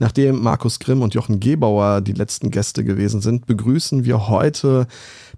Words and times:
Nachdem 0.00 0.42
Markus 0.42 0.78
Grimm 0.78 1.02
und 1.02 1.14
Jochen 1.14 1.40
Gebauer 1.40 2.00
die 2.00 2.14
letzten 2.14 2.50
Gäste 2.50 2.84
gewesen 2.84 3.20
sind, 3.20 3.46
begrüßen 3.46 4.06
wir 4.06 4.28
heute 4.28 4.86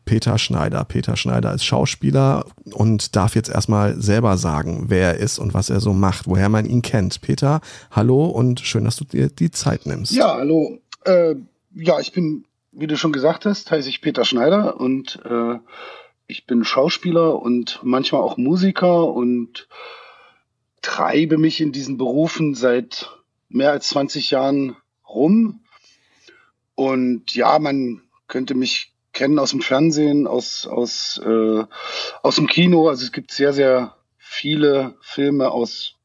Peter 0.04 0.38
Schneider. 0.38 0.84
Peter 0.84 1.16
Schneider 1.16 1.52
ist 1.52 1.64
Schauspieler 1.64 2.46
und 2.72 3.16
darf 3.16 3.34
jetzt 3.34 3.50
erstmal 3.50 4.00
selber 4.00 4.36
sagen, 4.36 4.84
wer 4.86 5.14
er 5.14 5.16
ist 5.16 5.40
und 5.40 5.52
was 5.52 5.68
er 5.68 5.80
so 5.80 5.92
macht, 5.92 6.28
woher 6.28 6.48
man 6.48 6.64
ihn 6.64 6.80
kennt. 6.80 7.20
Peter, 7.22 7.60
hallo 7.90 8.26
und 8.26 8.60
schön, 8.60 8.84
dass 8.84 8.94
du 8.94 9.04
dir 9.04 9.30
die 9.30 9.50
Zeit 9.50 9.84
nimmst. 9.84 10.12
Ja, 10.12 10.36
hallo. 10.36 10.78
Äh, 11.04 11.34
ja, 11.74 11.98
ich 11.98 12.12
bin, 12.12 12.44
wie 12.70 12.86
du 12.86 12.96
schon 12.96 13.12
gesagt 13.12 13.46
hast, 13.46 13.68
heiße 13.68 13.88
ich 13.88 14.00
Peter 14.00 14.24
Schneider 14.24 14.80
und 14.80 15.18
äh, 15.24 15.58
ich 16.28 16.46
bin 16.46 16.62
Schauspieler 16.62 17.42
und 17.42 17.80
manchmal 17.82 18.20
auch 18.20 18.36
Musiker 18.36 19.08
und 19.08 19.66
treibe 20.82 21.36
mich 21.36 21.60
in 21.60 21.72
diesen 21.72 21.98
Berufen 21.98 22.54
seit 22.54 23.10
mehr 23.52 23.70
als 23.70 23.88
20 23.88 24.30
Jahren 24.30 24.76
rum. 25.08 25.60
Und 26.74 27.34
ja, 27.34 27.58
man 27.58 28.02
könnte 28.28 28.54
mich 28.54 28.92
kennen 29.12 29.38
aus 29.38 29.50
dem 29.50 29.60
Fernsehen, 29.60 30.26
aus, 30.26 30.66
aus, 30.66 31.20
äh, 31.24 31.64
aus 32.22 32.36
dem 32.36 32.46
Kino. 32.46 32.88
Also 32.88 33.04
es 33.04 33.12
gibt 33.12 33.30
sehr, 33.30 33.52
sehr 33.52 33.96
viele 34.16 34.94
Filme 35.02 35.50
aus, 35.50 35.96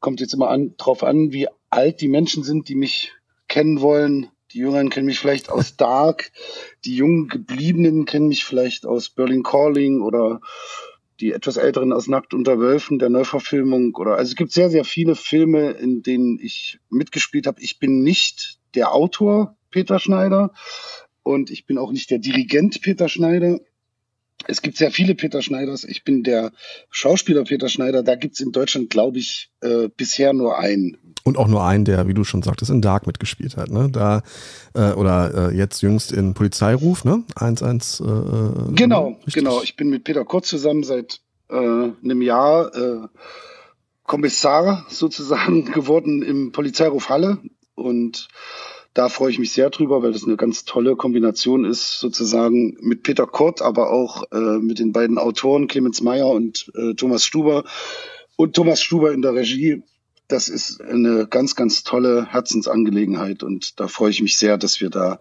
kommt 0.00 0.20
jetzt 0.20 0.34
immer 0.34 0.50
an, 0.50 0.74
drauf 0.76 1.04
an, 1.04 1.32
wie 1.32 1.46
alt 1.70 2.00
die 2.00 2.08
Menschen 2.08 2.42
sind, 2.42 2.68
die 2.68 2.74
mich 2.74 3.12
kennen 3.48 3.80
wollen. 3.80 4.28
Die 4.52 4.58
Jüngeren 4.58 4.90
kennen 4.90 5.06
mich 5.06 5.18
vielleicht 5.18 5.48
aus 5.48 5.76
Dark, 5.76 6.30
die 6.84 6.96
jungen 6.96 7.28
Gebliebenen 7.28 8.04
kennen 8.04 8.28
mich 8.28 8.44
vielleicht 8.44 8.84
aus 8.84 9.08
Berlin 9.08 9.42
Calling 9.42 10.02
oder 10.02 10.40
die 11.20 11.32
etwas 11.32 11.56
älteren 11.56 11.92
aus 11.92 12.08
Nackt 12.08 12.34
unter 12.34 12.58
Wölfen, 12.58 12.98
der 12.98 13.10
Neuverfilmung 13.10 13.94
oder 13.94 14.16
also 14.16 14.30
es 14.30 14.36
gibt 14.36 14.52
sehr, 14.52 14.70
sehr 14.70 14.84
viele 14.84 15.14
Filme, 15.14 15.70
in 15.72 16.02
denen 16.02 16.38
ich 16.40 16.78
mitgespielt 16.90 17.46
habe. 17.46 17.60
Ich 17.60 17.78
bin 17.78 18.02
nicht 18.02 18.58
der 18.74 18.92
Autor 18.92 19.56
Peter 19.70 19.98
Schneider, 19.98 20.52
und 21.22 21.50
ich 21.50 21.66
bin 21.66 21.78
auch 21.78 21.92
nicht 21.92 22.10
der 22.10 22.18
Dirigent 22.18 22.82
Peter 22.82 23.08
Schneider. 23.08 23.60
Es 24.46 24.62
gibt 24.62 24.76
sehr 24.76 24.90
viele 24.90 25.14
Peter 25.14 25.42
Schneiders. 25.42 25.84
Ich 25.84 26.04
bin 26.04 26.22
der 26.22 26.52
Schauspieler 26.90 27.44
Peter 27.44 27.68
Schneider. 27.68 28.02
Da 28.02 28.14
gibt's 28.14 28.40
in 28.40 28.52
Deutschland, 28.52 28.90
glaube 28.90 29.18
ich, 29.18 29.50
äh, 29.60 29.88
bisher 29.88 30.32
nur 30.32 30.58
einen. 30.58 30.96
Und 31.24 31.38
auch 31.38 31.46
nur 31.46 31.64
einen, 31.64 31.84
der, 31.84 32.08
wie 32.08 32.14
du 32.14 32.24
schon 32.24 32.42
sagtest, 32.42 32.70
in 32.70 32.82
Dark 32.82 33.06
mitgespielt 33.06 33.56
hat. 33.56 33.70
Ne? 33.70 33.88
Da, 33.90 34.22
äh, 34.74 34.92
oder 34.92 35.50
äh, 35.50 35.56
jetzt 35.56 35.82
jüngst 35.82 36.12
in 36.12 36.34
Polizeiruf, 36.34 37.04
ne? 37.04 37.22
1-1. 37.36 38.02
Äh, 38.02 38.74
genau, 38.74 39.08
richtig? 39.18 39.34
genau. 39.34 39.62
Ich 39.62 39.76
bin 39.76 39.88
mit 39.88 40.04
Peter 40.04 40.24
Kurz 40.24 40.48
zusammen 40.48 40.82
seit 40.82 41.20
äh, 41.48 41.54
einem 41.56 42.22
Jahr 42.22 42.74
äh, 42.74 43.08
Kommissar 44.04 44.84
sozusagen 44.88 45.64
geworden 45.72 46.22
im 46.22 46.52
Polizeiruf 46.52 47.08
Halle. 47.08 47.38
Und 47.74 48.28
da 48.94 49.08
freue 49.08 49.30
ich 49.30 49.38
mich 49.38 49.52
sehr 49.52 49.70
drüber, 49.70 50.02
weil 50.02 50.12
das 50.12 50.24
eine 50.24 50.36
ganz 50.36 50.64
tolle 50.64 50.96
Kombination 50.96 51.64
ist, 51.64 51.98
sozusagen 51.98 52.76
mit 52.80 53.02
Peter 53.02 53.26
Kort, 53.26 53.62
aber 53.62 53.90
auch 53.90 54.24
äh, 54.32 54.58
mit 54.58 54.78
den 54.78 54.92
beiden 54.92 55.18
Autoren 55.18 55.66
Clemens 55.66 56.02
Meyer 56.02 56.28
und 56.28 56.70
äh, 56.74 56.94
Thomas 56.94 57.24
Stuber 57.24 57.64
und 58.36 58.54
Thomas 58.54 58.82
Stuber 58.82 59.12
in 59.12 59.22
der 59.22 59.34
Regie. 59.34 59.82
Das 60.28 60.48
ist 60.48 60.80
eine 60.80 61.26
ganz, 61.26 61.56
ganz 61.56 61.84
tolle 61.84 62.26
Herzensangelegenheit 62.26 63.42
und 63.42 63.80
da 63.80 63.88
freue 63.88 64.10
ich 64.10 64.22
mich 64.22 64.38
sehr, 64.38 64.58
dass 64.58 64.80
wir 64.80 64.90
da 64.90 65.20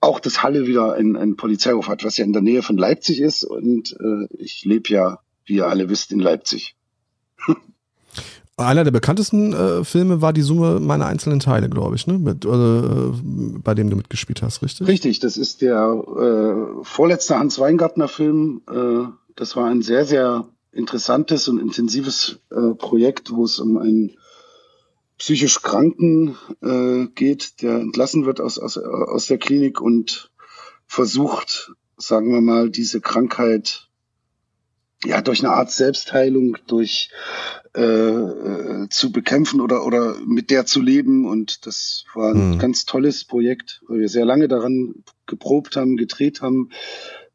auch 0.00 0.20
das 0.20 0.42
Halle 0.42 0.66
wieder 0.66 0.94
ein, 0.94 1.16
ein 1.16 1.36
Polizeihof 1.36 1.88
hat, 1.88 2.04
was 2.04 2.16
ja 2.16 2.24
in 2.24 2.32
der 2.32 2.42
Nähe 2.42 2.62
von 2.62 2.76
Leipzig 2.76 3.20
ist 3.20 3.44
und 3.44 3.96
äh, 4.00 4.26
ich 4.36 4.64
lebe 4.64 4.88
ja, 4.90 5.20
wie 5.44 5.56
ihr 5.56 5.66
alle 5.68 5.88
wisst, 5.88 6.12
in 6.12 6.20
Leipzig. 6.20 6.76
Einer 8.58 8.84
der 8.84 8.90
bekanntesten 8.90 9.52
äh, 9.52 9.84
Filme 9.84 10.22
war 10.22 10.32
die 10.32 10.40
Summe 10.40 10.80
meiner 10.80 11.06
einzelnen 11.06 11.40
Teile, 11.40 11.68
glaube 11.68 11.94
ich, 11.96 12.06
ne? 12.06 12.18
Mit, 12.18 12.46
äh, 12.46 13.58
bei 13.62 13.74
dem 13.74 13.90
du 13.90 13.96
mitgespielt 13.96 14.40
hast, 14.40 14.62
richtig? 14.62 14.88
Richtig, 14.88 15.20
das 15.20 15.36
ist 15.36 15.60
der 15.60 15.76
äh, 15.78 16.84
vorletzte 16.84 17.38
Hans 17.38 17.58
Weingartner 17.58 18.08
Film. 18.08 18.62
Äh, 18.70 19.08
das 19.34 19.56
war 19.56 19.66
ein 19.66 19.82
sehr, 19.82 20.06
sehr 20.06 20.48
interessantes 20.72 21.48
und 21.48 21.58
intensives 21.58 22.38
äh, 22.50 22.74
Projekt, 22.74 23.30
wo 23.30 23.44
es 23.44 23.58
um 23.58 23.76
einen 23.76 24.16
psychisch 25.18 25.60
Kranken 25.60 26.36
äh, 26.62 27.06
geht, 27.14 27.60
der 27.60 27.76
entlassen 27.76 28.24
wird 28.24 28.40
aus, 28.40 28.58
aus, 28.58 28.78
aus 28.78 29.26
der 29.26 29.38
Klinik 29.38 29.82
und 29.82 30.30
versucht, 30.86 31.72
sagen 31.98 32.32
wir 32.32 32.40
mal, 32.40 32.70
diese 32.70 33.02
Krankheit 33.02 33.85
ja 35.04 35.20
durch 35.20 35.40
eine 35.40 35.52
Art 35.52 35.70
Selbstheilung, 35.70 36.56
durch 36.66 37.10
äh, 37.76 37.82
äh, 37.82 38.88
zu 38.88 39.12
bekämpfen 39.12 39.60
oder 39.60 39.84
oder 39.84 40.16
mit 40.26 40.50
der 40.50 40.66
zu 40.66 40.80
leben 40.80 41.26
und 41.26 41.66
das 41.66 42.04
war 42.14 42.34
ein 42.34 42.52
mhm. 42.52 42.58
ganz 42.58 42.86
tolles 42.86 43.24
Projekt, 43.24 43.82
weil 43.88 44.00
wir 44.00 44.08
sehr 44.08 44.24
lange 44.24 44.48
daran 44.48 45.04
geprobt 45.26 45.76
haben, 45.76 45.96
gedreht 45.96 46.40
haben, 46.40 46.70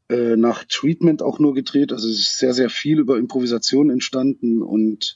äh, 0.10 0.36
nach 0.36 0.64
Treatment 0.64 1.22
auch 1.22 1.40
nur 1.40 1.54
gedreht, 1.54 1.92
also 1.92 2.10
es 2.10 2.20
ist 2.20 2.40
sehr 2.40 2.54
sehr 2.54 2.70
viel 2.70 3.00
über 3.00 3.18
Improvisation 3.18 3.90
entstanden 3.90 4.62
und 4.62 5.16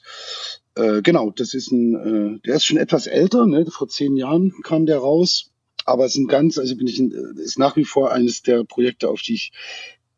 äh, 0.76 1.02
genau, 1.02 1.30
das 1.30 1.54
ist 1.54 1.72
ein, 1.72 1.94
äh, 2.36 2.46
der 2.46 2.56
ist 2.56 2.64
schon 2.64 2.76
etwas 2.76 3.06
älter, 3.06 3.46
ne? 3.46 3.66
vor 3.66 3.88
zehn 3.88 4.16
Jahren 4.16 4.52
kam 4.62 4.86
der 4.86 4.98
raus, 4.98 5.50
aber 5.86 6.04
es 6.04 6.12
ist 6.12 6.18
ein 6.18 6.26
ganz, 6.28 6.58
also 6.58 6.76
bin 6.76 6.86
ich, 6.86 6.98
ein, 6.98 7.12
ist 7.38 7.58
nach 7.58 7.76
wie 7.76 7.84
vor 7.84 8.12
eines 8.12 8.42
der 8.42 8.62
Projekte, 8.64 9.08
auf 9.08 9.22
die 9.22 9.34
ich 9.34 9.52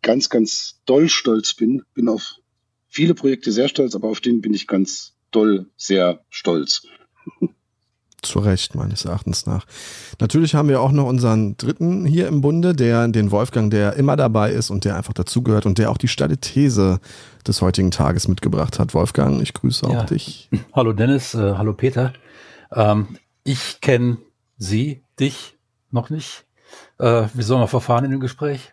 ganz, 0.02 0.28
ganz 0.28 0.80
doll 0.86 1.08
stolz 1.08 1.54
bin. 1.54 1.82
Bin 1.94 2.08
auf 2.08 2.36
viele 2.88 3.14
Projekte 3.14 3.52
sehr 3.52 3.68
stolz, 3.68 3.94
aber 3.94 4.08
auf 4.08 4.20
den 4.20 4.40
bin 4.40 4.54
ich 4.54 4.66
ganz 4.66 5.14
doll 5.30 5.66
sehr 5.76 6.20
stolz. 6.30 6.82
Zu 8.22 8.40
Recht, 8.40 8.74
meines 8.74 9.04
Erachtens 9.04 9.46
nach. 9.46 9.64
Natürlich 10.18 10.56
haben 10.56 10.68
wir 10.68 10.80
auch 10.80 10.90
noch 10.90 11.06
unseren 11.06 11.56
dritten 11.56 12.04
hier 12.04 12.26
im 12.26 12.40
Bunde, 12.40 12.74
der 12.74 13.06
den 13.06 13.30
Wolfgang, 13.30 13.70
der 13.70 13.92
immer 13.94 14.16
dabei 14.16 14.50
ist 14.50 14.70
und 14.70 14.84
der 14.84 14.96
einfach 14.96 15.12
dazugehört 15.12 15.66
und 15.66 15.78
der 15.78 15.88
auch 15.90 15.98
die 15.98 16.08
steile 16.08 16.36
These 16.36 16.98
des 17.46 17.62
heutigen 17.62 17.92
Tages 17.92 18.26
mitgebracht 18.26 18.80
hat. 18.80 18.92
Wolfgang, 18.92 19.40
ich 19.40 19.54
grüße 19.54 19.86
auch 19.86 19.92
ja. 19.92 20.04
dich. 20.04 20.50
Hallo 20.72 20.92
Dennis, 20.92 21.34
äh, 21.34 21.54
hallo 21.54 21.74
Peter. 21.74 22.12
Ähm, 22.72 23.18
ich 23.44 23.80
kenne 23.80 24.18
Sie, 24.56 25.02
dich 25.20 25.56
noch 25.92 26.10
nicht. 26.10 26.44
Äh, 26.98 27.28
wie 27.34 27.42
sollen 27.42 27.60
wir 27.60 27.68
verfahren 27.68 28.04
in 28.04 28.10
dem 28.10 28.20
Gespräch? 28.20 28.72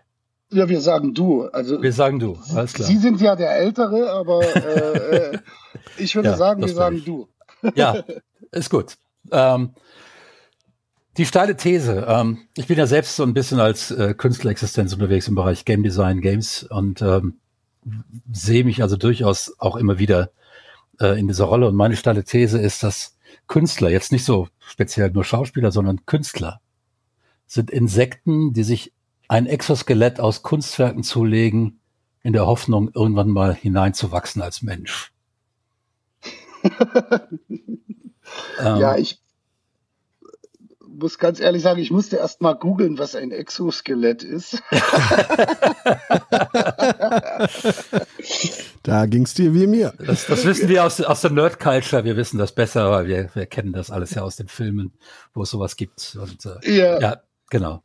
Ja, 0.52 0.70
wir 0.70 0.82
sagen 0.82 1.14
du. 1.14 1.46
Also 1.46 1.82
wir 1.82 1.92
sagen 1.92 2.20
du, 2.20 2.38
alles 2.54 2.74
klar. 2.74 2.88
Sie 2.88 2.98
sind 2.98 3.20
ja 3.20 3.36
der 3.36 3.58
Ältere, 3.58 4.12
aber 4.12 4.44
äh, 4.44 5.18
äh 5.34 5.40
ich 5.98 6.16
würde 6.16 6.30
ja, 6.30 6.38
sagen, 6.38 6.62
wir 6.62 6.74
sagen 6.74 7.04
du. 7.06 7.28
Ja, 7.76 8.04
ist 8.52 8.70
gut. 8.70 8.96
Ähm, 9.32 9.72
die 11.18 11.26
steile 11.26 11.58
These. 11.58 12.06
Ähm, 12.08 12.48
ich 12.56 12.68
bin 12.68 12.78
ja 12.78 12.86
selbst 12.86 13.16
so 13.16 13.24
ein 13.24 13.34
bisschen 13.34 13.60
als 13.60 13.90
äh, 13.90 14.14
Künstlerixistenz 14.14 14.94
unterwegs 14.94 15.28
im 15.28 15.36
Bereich 15.36 15.66
Game 15.66 15.82
Design, 15.82 16.22
Games 16.22 16.64
und 16.64 17.02
ähm, 17.02 17.40
sehe 18.32 18.64
mich 18.64 18.82
also 18.82 18.98
durchaus 18.98 19.54
auch 19.58 19.78
immer 19.78 19.98
wieder 19.98 20.30
äh, 21.00 21.20
in 21.20 21.28
dieser 21.28 21.46
Rolle. 21.46 21.68
Und 21.68 21.76
meine 21.76 21.96
steile 21.96 22.24
These 22.24 22.60
ist, 22.60 22.84
dass 22.84 23.18
Künstler, 23.48 23.90
jetzt 23.90 24.12
nicht 24.12 24.26
so 24.26 24.48
speziell 24.60 25.12
nur 25.12 25.24
Schauspieler, 25.24 25.72
sondern 25.72 26.06
Künstler, 26.06 26.62
sind 27.48 27.70
Insekten, 27.70 28.54
die 28.54 28.64
sich 28.64 28.92
ein 29.28 29.46
Exoskelett 29.46 30.20
aus 30.20 30.42
Kunstwerken 30.44 31.04
zulegen, 31.04 31.80
in 32.24 32.34
der 32.34 32.48
Hoffnung, 32.48 32.90
irgendwann 32.94 33.30
mal 33.30 33.54
hineinzuwachsen 33.54 34.42
als 34.42 34.64
Mensch. 34.64 35.14
ja, 38.58 38.96
ähm, 38.96 39.02
ich 39.02 39.22
muss 40.98 41.20
ganz 41.20 41.40
ehrlich 41.40 41.62
sagen, 41.62 41.80
ich 41.80 41.92
musste 41.92 42.18
erst 42.18 42.42
mal 42.42 42.54
googeln, 42.54 42.98
was 42.98 43.16
ein 43.16 43.32
Exoskelett 43.32 44.24
ist. 44.24 44.64
da 48.84 49.06
ging 49.06 49.24
es 49.24 49.34
dir 49.34 49.54
wie 49.54 49.68
mir. 49.68 49.94
Das, 50.00 50.26
das 50.28 50.46
wissen 50.46 50.70
wir 50.70 50.86
aus, 50.86 51.02
aus 51.02 51.22
der 51.22 51.32
Nerd-Culture. 51.32 52.06
Wir 52.06 52.18
wissen 52.18 52.38
das 52.38 52.54
besser, 52.54 52.90
weil 52.92 53.08
wir, 53.08 53.30
wir 53.34 53.46
kennen 53.46 53.74
das 53.74 53.92
alles 53.92 54.16
ja 54.16 54.24
aus 54.24 54.38
den 54.38 54.48
Filmen, 54.48 54.94
wo 55.34 55.44
es 55.44 55.52
sowas 55.52 55.76
gibt. 55.76 56.18
Und, 56.20 56.46
äh, 56.46 56.76
ja. 56.76 57.00
ja, 57.00 57.22
genau. 57.50 57.84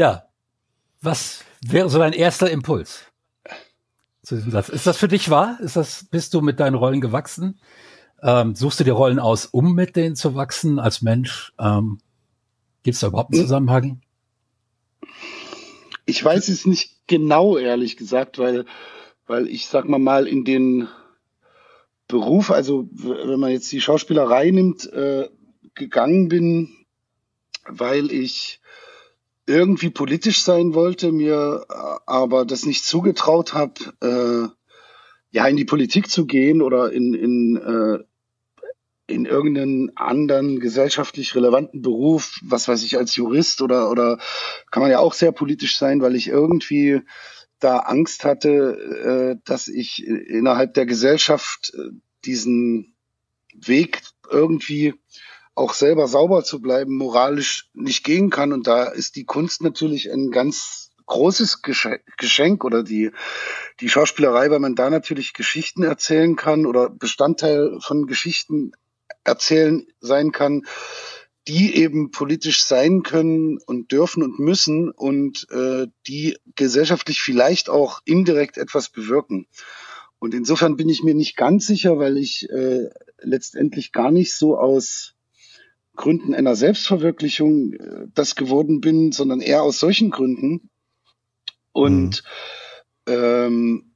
Ja, 0.00 0.30
was 1.02 1.44
wäre 1.60 1.90
so 1.90 1.98
dein 1.98 2.14
erster 2.14 2.50
Impuls 2.50 3.04
zu 4.22 4.34
diesem 4.34 4.50
Satz? 4.50 4.70
Ist 4.70 4.86
das 4.86 4.96
für 4.96 5.08
dich 5.08 5.28
wahr? 5.28 5.58
Ist 5.60 5.76
das, 5.76 6.06
bist 6.10 6.32
du 6.32 6.40
mit 6.40 6.58
deinen 6.58 6.74
Rollen 6.74 7.02
gewachsen? 7.02 7.60
Ähm, 8.22 8.54
suchst 8.54 8.80
du 8.80 8.84
dir 8.84 8.94
Rollen 8.94 9.18
aus, 9.18 9.44
um 9.44 9.74
mit 9.74 9.96
denen 9.96 10.16
zu 10.16 10.34
wachsen 10.34 10.78
als 10.78 11.02
Mensch? 11.02 11.52
Ähm, 11.60 11.98
Gibt 12.82 12.94
es 12.94 13.00
da 13.00 13.08
überhaupt 13.08 13.34
einen 13.34 13.42
Zusammenhang? 13.42 14.00
Ich 16.06 16.24
weiß 16.24 16.48
es 16.48 16.64
nicht 16.64 17.06
genau, 17.06 17.58
ehrlich 17.58 17.98
gesagt, 17.98 18.38
weil, 18.38 18.64
weil 19.26 19.48
ich 19.48 19.66
sag 19.66 19.86
mal 19.86 19.98
mal 19.98 20.26
in 20.26 20.46
den 20.46 20.88
Beruf, 22.08 22.50
also 22.50 22.88
wenn 22.90 23.38
man 23.38 23.50
jetzt 23.50 23.70
die 23.70 23.82
Schauspielerei 23.82 24.50
nimmt, 24.50 24.90
äh, 24.94 25.28
gegangen 25.74 26.30
bin, 26.30 26.74
weil 27.68 28.10
ich 28.10 28.60
irgendwie 29.50 29.90
politisch 29.90 30.42
sein 30.42 30.74
wollte, 30.74 31.12
mir 31.12 31.66
äh, 31.68 31.74
aber 32.06 32.44
das 32.46 32.64
nicht 32.64 32.84
zugetraut 32.84 33.52
habe, 33.52 33.74
äh, 34.00 34.48
ja, 35.32 35.46
in 35.46 35.56
die 35.56 35.64
Politik 35.64 36.10
zu 36.10 36.26
gehen 36.26 36.62
oder 36.62 36.92
in, 36.92 37.14
in, 37.14 37.56
äh, 37.56 39.12
in 39.12 39.26
irgendeinen 39.26 39.96
anderen 39.96 40.60
gesellschaftlich 40.60 41.34
relevanten 41.34 41.82
Beruf, 41.82 42.38
was 42.42 42.68
weiß 42.68 42.82
ich, 42.84 42.96
als 42.96 43.16
Jurist 43.16 43.60
oder, 43.60 43.90
oder 43.90 44.18
kann 44.70 44.82
man 44.82 44.90
ja 44.90 44.98
auch 45.00 45.14
sehr 45.14 45.32
politisch 45.32 45.76
sein, 45.76 46.00
weil 46.00 46.14
ich 46.14 46.28
irgendwie 46.28 47.02
da 47.58 47.78
Angst 47.78 48.24
hatte, 48.24 49.36
äh, 49.36 49.40
dass 49.44 49.68
ich 49.68 50.06
innerhalb 50.06 50.74
der 50.74 50.86
Gesellschaft 50.86 51.72
äh, 51.74 51.90
diesen 52.24 52.94
Weg 53.54 54.02
irgendwie 54.30 54.94
auch 55.54 55.74
selber 55.74 56.08
sauber 56.08 56.44
zu 56.44 56.60
bleiben, 56.60 56.96
moralisch 56.96 57.68
nicht 57.74 58.04
gehen 58.04 58.30
kann. 58.30 58.52
Und 58.52 58.66
da 58.66 58.84
ist 58.84 59.16
die 59.16 59.24
Kunst 59.24 59.62
natürlich 59.62 60.10
ein 60.10 60.30
ganz 60.30 60.90
großes 61.06 61.62
Geschenk 61.62 62.64
oder 62.64 62.84
die, 62.84 63.10
die 63.80 63.88
Schauspielerei, 63.88 64.50
weil 64.50 64.60
man 64.60 64.76
da 64.76 64.90
natürlich 64.90 65.32
Geschichten 65.32 65.82
erzählen 65.82 66.36
kann 66.36 66.66
oder 66.66 66.88
Bestandteil 66.88 67.78
von 67.80 68.06
Geschichten 68.06 68.72
erzählen 69.24 69.86
sein 70.00 70.30
kann, 70.30 70.66
die 71.48 71.74
eben 71.74 72.10
politisch 72.10 72.62
sein 72.64 73.02
können 73.02 73.58
und 73.66 73.90
dürfen 73.90 74.22
und 74.22 74.38
müssen 74.38 74.90
und 74.90 75.48
äh, 75.50 75.88
die 76.06 76.38
gesellschaftlich 76.54 77.20
vielleicht 77.20 77.68
auch 77.68 78.00
indirekt 78.04 78.56
etwas 78.56 78.88
bewirken. 78.88 79.46
Und 80.20 80.34
insofern 80.34 80.76
bin 80.76 80.88
ich 80.88 81.02
mir 81.02 81.14
nicht 81.14 81.36
ganz 81.36 81.66
sicher, 81.66 81.98
weil 81.98 82.18
ich 82.18 82.48
äh, 82.50 82.90
letztendlich 83.20 83.90
gar 83.90 84.10
nicht 84.10 84.34
so 84.34 84.58
aus 84.58 85.14
Gründen 85.96 86.34
einer 86.34 86.56
Selbstverwirklichung 86.56 87.72
äh, 87.72 88.06
das 88.14 88.36
geworden 88.36 88.80
bin, 88.80 89.12
sondern 89.12 89.40
eher 89.40 89.62
aus 89.62 89.78
solchen 89.78 90.10
Gründen. 90.10 90.70
Und 91.72 92.22
mhm. 93.06 93.12
ähm, 93.12 93.92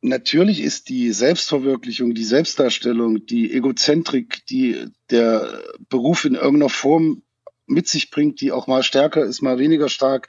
natürlich 0.00 0.60
ist 0.60 0.88
die 0.88 1.12
Selbstverwirklichung, 1.12 2.14
die 2.14 2.24
Selbstdarstellung, 2.24 3.26
die 3.26 3.52
Egozentrik, 3.52 4.44
die 4.46 4.86
der 5.10 5.62
Beruf 5.88 6.24
in 6.24 6.34
irgendeiner 6.34 6.70
Form 6.70 7.22
mit 7.66 7.88
sich 7.88 8.10
bringt, 8.10 8.40
die 8.40 8.52
auch 8.52 8.66
mal 8.66 8.82
stärker 8.82 9.24
ist, 9.24 9.42
mal 9.42 9.58
weniger 9.58 9.88
stark, 9.88 10.28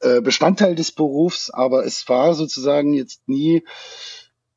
äh, 0.00 0.20
Bestandteil 0.20 0.74
des 0.74 0.92
Berufs. 0.92 1.50
Aber 1.50 1.84
es 1.84 2.08
war 2.08 2.34
sozusagen 2.34 2.94
jetzt 2.94 3.28
nie 3.28 3.62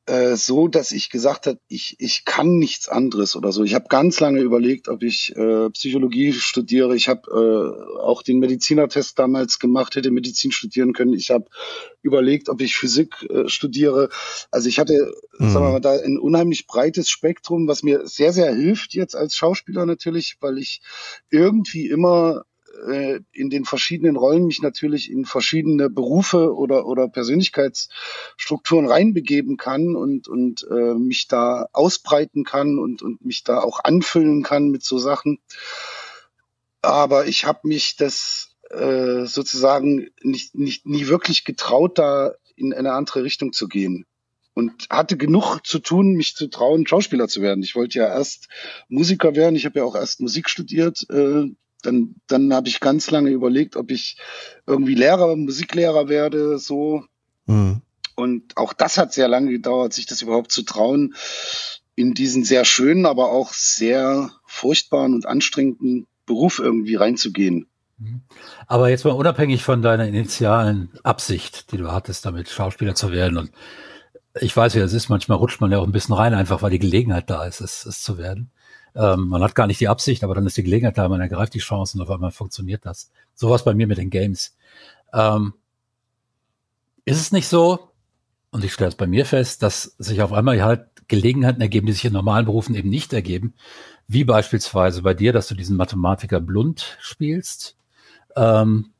äh, 0.08 0.36
so, 0.36 0.68
dass 0.68 0.92
ich 0.92 1.10
gesagt 1.10 1.46
habe, 1.46 1.58
ich, 1.68 1.96
ich 1.98 2.24
kann 2.24 2.58
nichts 2.58 2.88
anderes 2.88 3.36
oder 3.36 3.52
so. 3.52 3.62
Ich 3.64 3.74
habe 3.74 3.86
ganz 3.88 4.20
lange 4.20 4.40
überlegt, 4.40 4.88
ob 4.88 5.02
ich 5.02 5.36
äh, 5.36 5.70
Psychologie 5.70 6.32
studiere. 6.32 6.96
Ich 6.96 7.08
habe 7.08 7.30
äh, 7.30 8.00
auch 8.00 8.22
den 8.22 8.38
Medizinertest 8.38 9.18
damals 9.18 9.58
gemacht, 9.58 9.96
hätte 9.96 10.10
Medizin 10.10 10.50
studieren 10.50 10.92
können. 10.92 11.12
Ich 11.12 11.30
habe 11.30 11.46
überlegt, 12.02 12.48
ob 12.48 12.60
ich 12.60 12.76
Physik 12.76 13.22
äh, 13.28 13.48
studiere. 13.48 14.08
Also 14.50 14.68
ich 14.68 14.78
hatte, 14.78 15.12
mhm. 15.38 15.50
sagen 15.50 15.64
wir 15.66 15.72
mal, 15.72 15.80
da 15.80 15.92
ein 15.92 16.18
unheimlich 16.18 16.66
breites 16.66 17.10
Spektrum, 17.10 17.68
was 17.68 17.82
mir 17.82 18.06
sehr, 18.06 18.32
sehr 18.32 18.54
hilft 18.54 18.94
jetzt 18.94 19.14
als 19.14 19.36
Schauspieler 19.36 19.84
natürlich, 19.86 20.36
weil 20.40 20.58
ich 20.58 20.80
irgendwie 21.30 21.88
immer 21.88 22.44
äh, 22.86 23.20
in 23.32 23.50
den 23.50 23.64
verschiedenen 23.64 24.16
Rollen 24.16 24.46
mich 24.46 24.62
natürlich 24.62 25.10
in 25.10 25.24
verschiedene 25.24 25.90
Berufe 25.90 26.54
oder, 26.54 26.86
oder 26.86 27.08
Persönlichkeitsstrukturen 27.08 28.86
reinbegeben 28.86 29.56
kann 29.56 29.96
und, 29.96 30.28
und 30.28 30.66
äh, 30.70 30.94
mich 30.94 31.28
da 31.28 31.68
ausbreiten 31.72 32.44
kann 32.44 32.78
und, 32.78 33.02
und 33.02 33.24
mich 33.24 33.44
da 33.44 33.60
auch 33.60 33.82
anfüllen 33.84 34.42
kann 34.42 34.68
mit 34.68 34.84
so 34.84 34.98
Sachen. 34.98 35.38
Aber 36.82 37.26
ich 37.26 37.44
habe 37.44 37.66
mich 37.66 37.96
das 37.96 38.56
äh, 38.70 39.24
sozusagen 39.24 40.08
nicht, 40.22 40.54
nicht 40.54 40.86
nie 40.86 41.08
wirklich 41.08 41.44
getraut, 41.44 41.98
da 41.98 42.34
in 42.56 42.72
eine 42.74 42.92
andere 42.92 43.22
Richtung 43.24 43.52
zu 43.52 43.68
gehen 43.68 44.06
und 44.58 44.88
hatte 44.90 45.16
genug 45.16 45.60
zu 45.64 45.78
tun, 45.78 46.14
mich 46.14 46.34
zu 46.34 46.48
trauen, 46.48 46.84
Schauspieler 46.84 47.28
zu 47.28 47.40
werden. 47.40 47.62
Ich 47.62 47.76
wollte 47.76 48.00
ja 48.00 48.08
erst 48.08 48.48
Musiker 48.88 49.36
werden. 49.36 49.54
Ich 49.54 49.64
habe 49.64 49.78
ja 49.78 49.84
auch 49.84 49.94
erst 49.94 50.20
Musik 50.20 50.50
studiert. 50.50 51.06
Äh, 51.10 51.52
dann, 51.82 52.16
dann 52.26 52.52
habe 52.52 52.68
ich 52.68 52.80
ganz 52.80 53.10
lange 53.10 53.30
überlegt, 53.30 53.76
ob 53.76 53.90
ich 53.90 54.16
irgendwie 54.66 54.94
Lehrer, 54.94 55.34
Musiklehrer 55.36 56.08
werde, 56.08 56.58
so. 56.58 57.04
Mhm. 57.46 57.82
Und 58.16 58.56
auch 58.56 58.72
das 58.72 58.98
hat 58.98 59.12
sehr 59.12 59.28
lange 59.28 59.50
gedauert, 59.50 59.92
sich 59.92 60.06
das 60.06 60.22
überhaupt 60.22 60.50
zu 60.50 60.62
trauen, 60.62 61.14
in 61.94 62.14
diesen 62.14 62.44
sehr 62.44 62.64
schönen, 62.64 63.06
aber 63.06 63.30
auch 63.30 63.52
sehr 63.52 64.30
furchtbaren 64.46 65.14
und 65.14 65.26
anstrengenden 65.26 66.06
Beruf 66.26 66.58
irgendwie 66.58 66.96
reinzugehen. 66.96 67.66
Mhm. 67.98 68.22
Aber 68.66 68.88
jetzt 68.88 69.04
mal 69.04 69.12
unabhängig 69.12 69.62
von 69.62 69.82
deiner 69.82 70.06
initialen 70.06 70.90
Absicht, 71.02 71.72
die 71.72 71.76
du 71.76 71.92
hattest, 71.92 72.24
damit 72.24 72.48
Schauspieler 72.48 72.94
zu 72.94 73.12
werden. 73.12 73.38
Und 73.38 73.52
ich 74.40 74.56
weiß 74.56 74.74
ja, 74.74 74.84
es 74.84 74.92
ist, 74.92 75.08
manchmal 75.08 75.38
rutscht 75.38 75.60
man 75.60 75.72
ja 75.72 75.78
auch 75.78 75.86
ein 75.86 75.92
bisschen 75.92 76.14
rein, 76.14 76.34
einfach 76.34 76.62
weil 76.62 76.70
die 76.70 76.78
Gelegenheit 76.78 77.30
da 77.30 77.44
ist, 77.44 77.60
es, 77.60 77.84
es 77.84 78.02
zu 78.02 78.18
werden. 78.18 78.50
Ähm, 78.98 79.28
man 79.28 79.42
hat 79.42 79.54
gar 79.54 79.68
nicht 79.68 79.80
die 79.80 79.88
Absicht, 79.88 80.24
aber 80.24 80.34
dann 80.34 80.46
ist 80.46 80.56
die 80.56 80.64
Gelegenheit 80.64 80.98
da, 80.98 81.08
man 81.08 81.20
ergreift 81.20 81.54
die 81.54 81.60
Chance 81.60 81.96
und 81.96 82.02
auf 82.02 82.10
einmal 82.10 82.32
funktioniert 82.32 82.84
das. 82.84 83.10
Sowas 83.34 83.64
bei 83.64 83.72
mir 83.72 83.86
mit 83.86 83.98
den 83.98 84.10
Games. 84.10 84.56
Ähm, 85.14 85.54
ist 87.04 87.20
es 87.20 87.30
nicht 87.30 87.46
so, 87.46 87.92
und 88.50 88.64
ich 88.64 88.72
stelle 88.72 88.88
es 88.88 88.96
bei 88.96 89.06
mir 89.06 89.24
fest, 89.24 89.62
dass 89.62 89.94
sich 89.98 90.20
auf 90.20 90.32
einmal 90.32 90.60
halt 90.62 90.88
Gelegenheiten 91.06 91.60
ergeben, 91.60 91.86
die 91.86 91.92
sich 91.92 92.06
in 92.06 92.12
normalen 92.12 92.46
Berufen 92.46 92.74
eben 92.74 92.88
nicht 92.88 93.12
ergeben, 93.12 93.54
wie 94.08 94.24
beispielsweise 94.24 95.02
bei 95.02 95.14
dir, 95.14 95.32
dass 95.32 95.46
du 95.46 95.54
diesen 95.54 95.76
Mathematiker 95.76 96.40
Blund 96.40 96.98
spielst 97.00 97.76
ähm, 98.36 98.90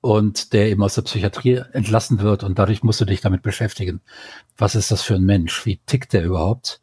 und 0.00 0.54
der 0.54 0.70
eben 0.70 0.82
aus 0.82 0.94
der 0.94 1.02
Psychiatrie 1.02 1.62
entlassen 1.72 2.20
wird 2.20 2.42
und 2.42 2.58
dadurch 2.58 2.82
musst 2.82 3.02
du 3.02 3.04
dich 3.04 3.20
damit 3.20 3.42
beschäftigen. 3.42 4.00
Was 4.56 4.74
ist 4.74 4.90
das 4.90 5.02
für 5.02 5.14
ein 5.14 5.24
Mensch? 5.24 5.66
Wie 5.66 5.78
tickt 5.84 6.14
der 6.14 6.24
überhaupt? 6.24 6.80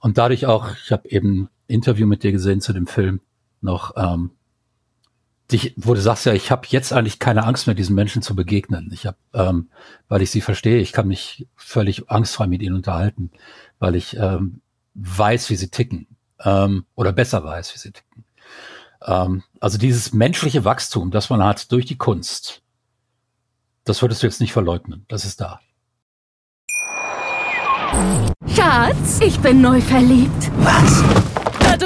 Und 0.00 0.18
dadurch 0.18 0.46
auch, 0.46 0.68
ich 0.84 0.92
habe 0.92 1.08
eben 1.08 1.48
Interview 1.68 2.06
mit 2.06 2.22
dir 2.22 2.32
gesehen 2.32 2.60
zu 2.60 2.72
dem 2.72 2.86
Film 2.86 3.20
noch, 3.60 3.92
ähm, 3.96 4.30
dich, 5.50 5.74
wo 5.76 5.94
du 5.94 6.00
sagst 6.00 6.26
ja, 6.26 6.32
ich 6.32 6.50
habe 6.50 6.66
jetzt 6.68 6.92
eigentlich 6.92 7.18
keine 7.18 7.44
Angst 7.44 7.66
mehr, 7.66 7.74
diesen 7.74 7.94
Menschen 7.94 8.22
zu 8.22 8.34
begegnen. 8.34 8.90
Ich 8.92 9.06
habe, 9.06 9.16
ähm, 9.32 9.70
weil 10.08 10.22
ich 10.22 10.30
sie 10.30 10.40
verstehe, 10.40 10.78
ich 10.78 10.92
kann 10.92 11.08
mich 11.08 11.46
völlig 11.56 12.10
angstfrei 12.10 12.46
mit 12.46 12.62
ihnen 12.62 12.76
unterhalten, 12.76 13.30
weil 13.78 13.94
ich 13.94 14.16
ähm, 14.16 14.60
weiß, 14.94 15.48
wie 15.50 15.56
sie 15.56 15.70
ticken 15.70 16.06
ähm, 16.40 16.84
oder 16.94 17.12
besser 17.12 17.44
weiß, 17.44 17.74
wie 17.74 17.78
sie 17.78 17.92
ticken. 17.92 18.24
Ähm, 19.06 19.42
also 19.60 19.78
dieses 19.78 20.12
menschliche 20.12 20.64
Wachstum, 20.64 21.10
das 21.10 21.30
man 21.30 21.42
hat 21.42 21.72
durch 21.72 21.86
die 21.86 21.98
Kunst, 21.98 22.62
das 23.84 24.02
würdest 24.02 24.22
du 24.22 24.26
jetzt 24.26 24.40
nicht 24.40 24.52
verleugnen. 24.52 25.06
Das 25.08 25.24
ist 25.24 25.40
da. 25.40 25.60
Schatz, 28.54 29.20
ich 29.20 29.38
bin 29.40 29.62
neu 29.62 29.80
verliebt. 29.80 30.50
Was? 30.58 31.27